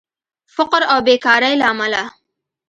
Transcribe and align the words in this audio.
فقر 0.55 0.81
او 0.93 0.99
بیکارې 1.07 1.51
له 1.59 1.65
امله 1.73 2.03